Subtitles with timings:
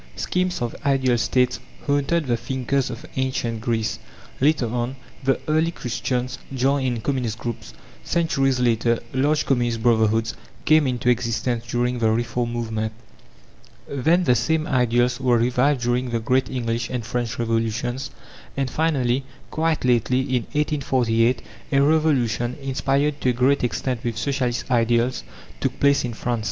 [0.15, 3.99] Schemes of ideal States haunted the thinkers of Ancient Greece;
[4.39, 7.71] later on, the early Christians joined in communist groups;
[8.03, 10.33] centuries later, large communist brotherhoods
[10.65, 12.93] came into existence during the Reform movement.
[13.87, 18.09] Then, the same ideals were revived during the great English and French Revolutions;
[18.57, 21.43] and finally, quite lately, in 1848,
[21.73, 25.23] a revolution, inspired to a great extent with Socialist ideals,
[25.59, 26.39] took place in France.